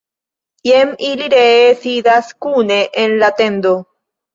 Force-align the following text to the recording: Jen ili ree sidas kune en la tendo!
Jen 0.69 0.93
ili 1.11 1.29
ree 1.35 1.69
sidas 1.85 2.35
kune 2.49 2.83
en 3.07 3.19
la 3.23 3.35
tendo! 3.41 3.81